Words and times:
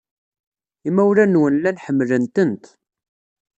Imawlan-nwen 0.87 1.53
llan 1.57 1.81
ḥemmlen-tent. 1.85 2.65